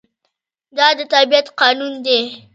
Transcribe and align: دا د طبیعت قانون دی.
دا 0.77 0.87
د 0.97 0.99
طبیعت 1.13 1.47
قانون 1.59 1.93
دی. 2.05 2.19